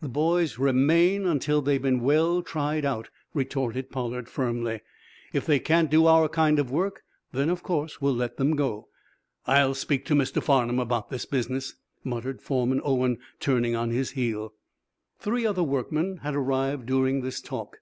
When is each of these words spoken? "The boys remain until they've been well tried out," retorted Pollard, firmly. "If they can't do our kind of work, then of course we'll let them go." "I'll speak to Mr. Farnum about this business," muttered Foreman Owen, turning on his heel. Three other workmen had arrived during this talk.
"The 0.00 0.08
boys 0.08 0.58
remain 0.58 1.26
until 1.26 1.60
they've 1.60 1.82
been 1.82 2.00
well 2.00 2.40
tried 2.40 2.86
out," 2.86 3.10
retorted 3.34 3.90
Pollard, 3.90 4.26
firmly. 4.26 4.80
"If 5.34 5.44
they 5.44 5.58
can't 5.58 5.90
do 5.90 6.06
our 6.06 6.26
kind 6.30 6.58
of 6.58 6.70
work, 6.70 7.02
then 7.32 7.50
of 7.50 7.62
course 7.62 8.00
we'll 8.00 8.14
let 8.14 8.38
them 8.38 8.56
go." 8.56 8.88
"I'll 9.46 9.74
speak 9.74 10.06
to 10.06 10.14
Mr. 10.14 10.42
Farnum 10.42 10.78
about 10.78 11.10
this 11.10 11.26
business," 11.26 11.74
muttered 12.02 12.40
Foreman 12.40 12.80
Owen, 12.82 13.18
turning 13.40 13.76
on 13.76 13.90
his 13.90 14.12
heel. 14.12 14.54
Three 15.18 15.44
other 15.44 15.62
workmen 15.62 16.20
had 16.22 16.34
arrived 16.34 16.86
during 16.86 17.20
this 17.20 17.42
talk. 17.42 17.76